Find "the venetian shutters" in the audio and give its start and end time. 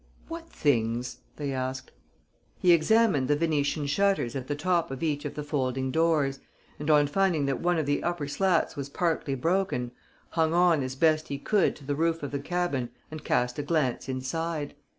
3.27-4.35